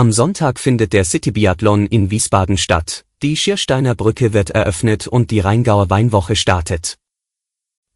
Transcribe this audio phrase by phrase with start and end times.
[0.00, 3.04] Am Sonntag findet der City Biathlon in Wiesbaden statt.
[3.20, 6.96] Die Schiersteiner Brücke wird eröffnet und die Rheingauer Weinwoche startet.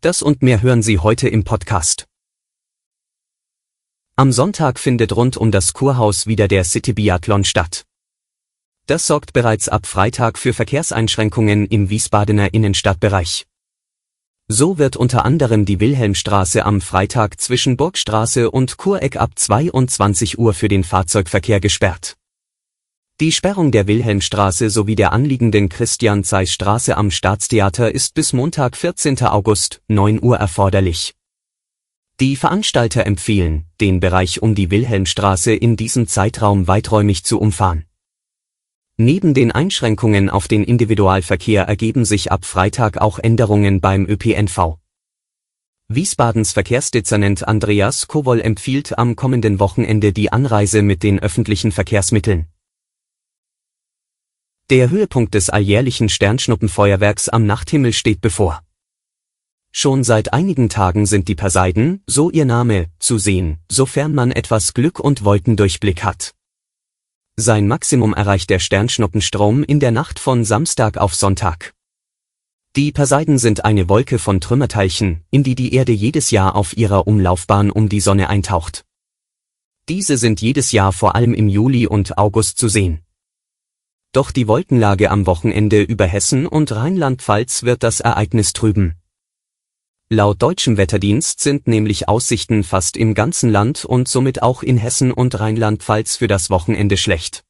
[0.03, 2.05] Das und mehr hören Sie heute im Podcast.
[4.17, 7.87] Am Sonntag findet rund um das Kurhaus wieder der City Biathlon statt.
[8.85, 13.47] Das sorgt bereits ab Freitag für Verkehrseinschränkungen im Wiesbadener Innenstadtbereich.
[14.49, 20.53] So wird unter anderem die Wilhelmstraße am Freitag zwischen Burgstraße und Kureck ab 22 Uhr
[20.53, 22.17] für den Fahrzeugverkehr gesperrt.
[23.21, 29.23] Die Sperrung der Wilhelmstraße sowie der anliegenden Christian-Zeiss-Straße am Staatstheater ist bis Montag 14.
[29.23, 31.15] August 9 Uhr erforderlich.
[32.21, 37.87] Die Veranstalter empfehlen, den Bereich um die Wilhelmstraße in diesem Zeitraum weiträumig zu umfahren.
[38.97, 44.79] Neben den Einschränkungen auf den Individualverkehr ergeben sich ab Freitag auch Änderungen beim ÖPNV.
[45.89, 52.47] Wiesbadens Verkehrsdezernent Andreas Kowol empfiehlt am kommenden Wochenende die Anreise mit den öffentlichen Verkehrsmitteln.
[54.71, 58.63] Der Höhepunkt des alljährlichen Sternschnuppenfeuerwerks am Nachthimmel steht bevor.
[59.73, 64.73] Schon seit einigen Tagen sind die Perseiden, so ihr Name, zu sehen, sofern man etwas
[64.73, 66.33] Glück und Wolkendurchblick hat.
[67.37, 71.75] Sein Maximum erreicht der Sternschnuppenstrom in der Nacht von Samstag auf Sonntag.
[72.77, 77.09] Die Perseiden sind eine Wolke von Trümmerteilchen, in die die Erde jedes Jahr auf ihrer
[77.09, 78.85] Umlaufbahn um die Sonne eintaucht.
[79.89, 83.01] Diese sind jedes Jahr vor allem im Juli und August zu sehen.
[84.13, 88.95] Doch die Wolkenlage am Wochenende über Hessen und Rheinland-Pfalz wird das Ereignis trüben.
[90.11, 95.13] Laut deutschem Wetterdienst sind nämlich Aussichten fast im ganzen Land und somit auch in Hessen
[95.13, 97.43] und Rheinland-Pfalz für das Wochenende schlecht.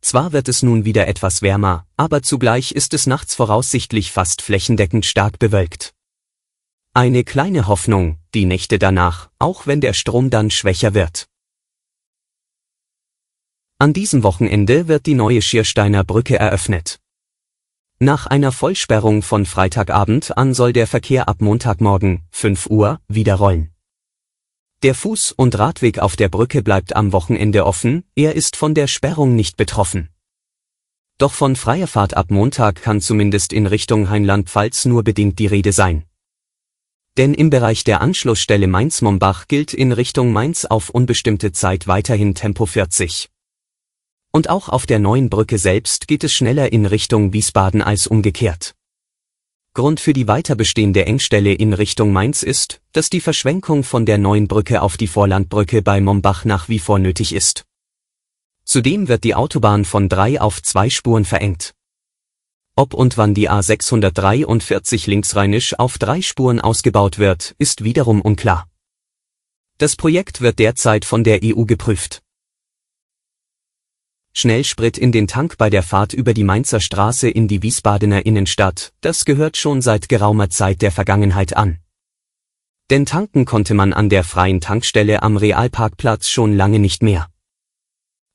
[0.00, 5.06] Zwar wird es nun wieder etwas wärmer, aber zugleich ist es nachts voraussichtlich fast flächendeckend
[5.06, 5.94] stark bewölkt.
[6.94, 11.28] Eine kleine Hoffnung, die Nächte danach, auch wenn der Strom dann schwächer wird.
[13.78, 17.01] An diesem Wochenende wird die neue Schiersteiner Brücke eröffnet.
[18.04, 23.70] Nach einer Vollsperrung von Freitagabend an soll der Verkehr ab Montagmorgen, 5 Uhr, wieder rollen.
[24.82, 28.88] Der Fuß- und Radweg auf der Brücke bleibt am Wochenende offen, er ist von der
[28.88, 30.08] Sperrung nicht betroffen.
[31.18, 35.70] Doch von freier Fahrt ab Montag kann zumindest in Richtung Rheinland-Pfalz nur bedingt die Rede
[35.70, 36.02] sein.
[37.16, 42.66] Denn im Bereich der Anschlussstelle Mainz-Mombach gilt in Richtung Mainz auf unbestimmte Zeit weiterhin Tempo
[42.66, 43.31] 40.
[44.32, 48.74] Und auch auf der neuen Brücke selbst geht es schneller in Richtung Wiesbaden als umgekehrt.
[49.74, 54.18] Grund für die weiter bestehende Engstelle in Richtung Mainz ist, dass die Verschwenkung von der
[54.18, 57.64] neuen Brücke auf die Vorlandbrücke bei Mombach nach wie vor nötig ist.
[58.64, 61.74] Zudem wird die Autobahn von drei auf zwei Spuren verengt.
[62.74, 68.66] Ob und wann die A643 linksrheinisch auf drei Spuren ausgebaut wird, ist wiederum unklar.
[69.76, 72.21] Das Projekt wird derzeit von der EU geprüft.
[74.34, 78.92] Schnellsprit in den Tank bei der Fahrt über die Mainzer Straße in die Wiesbadener Innenstadt,
[79.02, 81.78] das gehört schon seit geraumer Zeit der Vergangenheit an.
[82.90, 87.28] Denn tanken konnte man an der freien Tankstelle am Realparkplatz schon lange nicht mehr.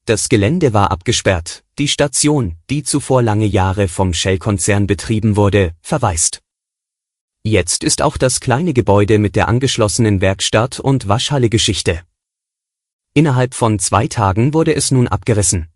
[0.05, 6.41] Das Gelände war abgesperrt, die Station, die zuvor lange Jahre vom Shell-Konzern betrieben wurde, verwaist.
[7.43, 12.01] Jetzt ist auch das kleine Gebäude mit der angeschlossenen Werkstatt und Waschhalle Geschichte.
[13.13, 15.67] Innerhalb von zwei Tagen wurde es nun abgerissen.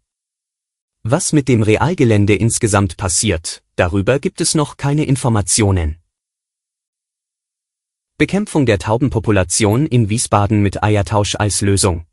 [1.03, 5.97] Was mit dem Realgelände insgesamt passiert, darüber gibt es noch keine Informationen.
[8.19, 12.05] Bekämpfung der Taubenpopulation in Wiesbaden mit Eiertausch als Lösung.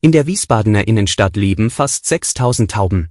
[0.00, 3.08] In der Wiesbadener Innenstadt leben fast 6000 Tauben.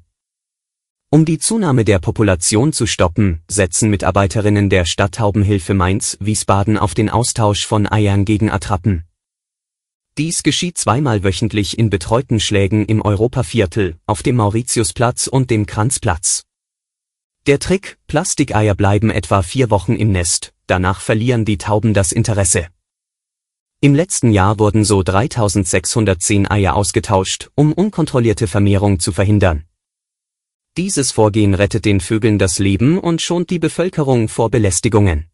[1.10, 7.10] Um die Zunahme der Population zu stoppen, setzen Mitarbeiterinnen der Stadttaubenhilfe Mainz Wiesbaden auf den
[7.10, 9.09] Austausch von Eiern gegen Attrappen.
[10.20, 16.44] Dies geschieht zweimal wöchentlich in betreuten Schlägen im Europaviertel, auf dem Mauritiusplatz und dem Kranzplatz.
[17.48, 22.68] Der Trick, Plastikeier bleiben etwa vier Wochen im Nest, danach verlieren die Tauben das Interesse.
[23.80, 29.64] Im letzten Jahr wurden so 3610 Eier ausgetauscht, um unkontrollierte Vermehrung zu verhindern.
[30.76, 35.30] Dieses Vorgehen rettet den Vögeln das Leben und schont die Bevölkerung vor Belästigungen.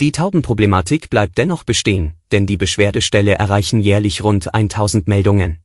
[0.00, 5.58] Die Taubenproblematik bleibt dennoch bestehen, denn die Beschwerdestelle erreichen jährlich rund 1000 Meldungen.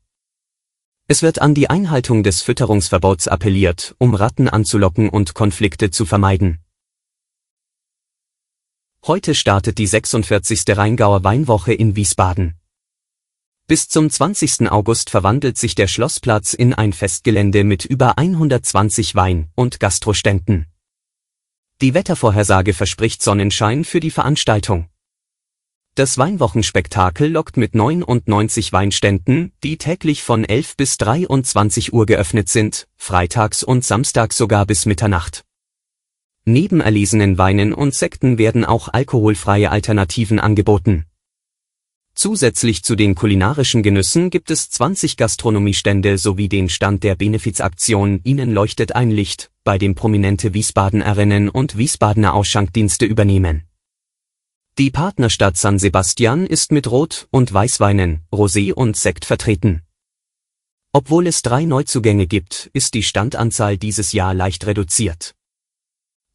[1.07, 6.63] Es wird an die Einhaltung des Fütterungsverbots appelliert, um Ratten anzulocken und Konflikte zu vermeiden.
[9.05, 10.63] Heute startet die 46.
[10.69, 12.55] Rheingauer Weinwoche in Wiesbaden.
[13.67, 14.71] Bis zum 20.
[14.71, 20.72] August verwandelt sich der Schlossplatz in ein Festgelände mit über 120 Wein- und Gastroständen.
[21.81, 24.87] Die Wettervorhersage verspricht Sonnenschein für die Veranstaltung.
[25.95, 32.87] Das Weinwochenspektakel lockt mit 99 Weinständen, die täglich von 11 bis 23 Uhr geöffnet sind,
[32.95, 35.43] freitags und samstags sogar bis Mitternacht.
[36.45, 41.05] Neben erlesenen Weinen und Sekten werden auch alkoholfreie Alternativen angeboten.
[42.15, 48.53] Zusätzlich zu den kulinarischen Genüssen gibt es 20 Gastronomiestände sowie den Stand der Benefizaktion Ihnen
[48.53, 53.63] leuchtet ein Licht, bei dem prominente Wiesbadenerinnen und Wiesbadener Ausschankdienste übernehmen.
[54.77, 59.81] Die Partnerstadt San Sebastian ist mit Rot- und Weißweinen, Rosé und Sekt vertreten.
[60.91, 65.35] Obwohl es drei Neuzugänge gibt, ist die Standanzahl dieses Jahr leicht reduziert.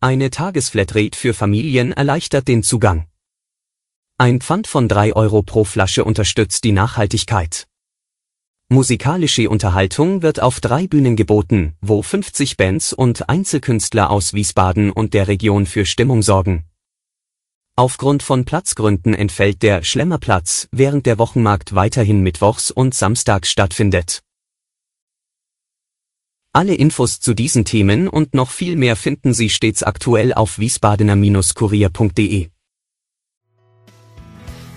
[0.00, 3.06] Eine Tagesflatrate für Familien erleichtert den Zugang.
[4.20, 7.68] Ein Pfand von 3 Euro pro Flasche unterstützt die Nachhaltigkeit.
[8.68, 15.14] Musikalische Unterhaltung wird auf drei Bühnen geboten, wo 50 Bands und Einzelkünstler aus Wiesbaden und
[15.14, 16.64] der Region für Stimmung sorgen.
[17.76, 24.24] Aufgrund von Platzgründen entfällt der Schlemmerplatz, während der Wochenmarkt weiterhin mittwochs und samstags stattfindet.
[26.52, 32.48] Alle Infos zu diesen Themen und noch viel mehr finden Sie stets aktuell auf wiesbadener-kurier.de.